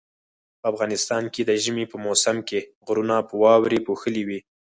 [0.59, 4.39] په افغانستان کې د ژمي په موسم کې غرونه په واوري پوښلي وي